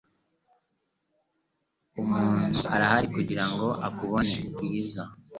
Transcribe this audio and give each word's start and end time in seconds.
Umuntu 2.01 2.59
arahari 2.75 3.07
kugirango 3.15 3.67
akubone, 3.87 4.35
Bwiza. 4.53 5.03